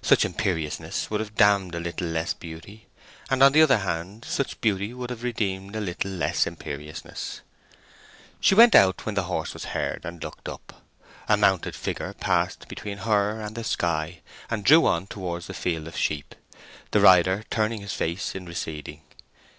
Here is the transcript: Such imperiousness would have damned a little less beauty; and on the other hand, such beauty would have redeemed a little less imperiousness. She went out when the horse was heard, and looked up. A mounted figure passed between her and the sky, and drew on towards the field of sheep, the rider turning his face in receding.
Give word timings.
Such 0.00 0.24
imperiousness 0.24 1.10
would 1.10 1.20
have 1.20 1.34
damned 1.34 1.74
a 1.74 1.80
little 1.80 2.06
less 2.06 2.32
beauty; 2.32 2.86
and 3.28 3.42
on 3.42 3.52
the 3.52 3.60
other 3.60 3.76
hand, 3.76 4.24
such 4.26 4.58
beauty 4.62 4.94
would 4.94 5.10
have 5.10 5.22
redeemed 5.22 5.76
a 5.76 5.82
little 5.82 6.12
less 6.12 6.46
imperiousness. 6.46 7.42
She 8.40 8.54
went 8.54 8.74
out 8.74 9.04
when 9.04 9.16
the 9.16 9.24
horse 9.24 9.52
was 9.52 9.66
heard, 9.76 10.00
and 10.06 10.24
looked 10.24 10.48
up. 10.48 10.82
A 11.28 11.36
mounted 11.36 11.76
figure 11.76 12.14
passed 12.14 12.68
between 12.68 12.96
her 13.04 13.38
and 13.38 13.54
the 13.54 13.64
sky, 13.64 14.22
and 14.48 14.64
drew 14.64 14.86
on 14.86 15.08
towards 15.08 15.46
the 15.46 15.52
field 15.52 15.86
of 15.88 15.96
sheep, 15.98 16.34
the 16.92 17.00
rider 17.00 17.44
turning 17.50 17.82
his 17.82 17.92
face 17.92 18.34
in 18.34 18.46
receding. 18.46 19.02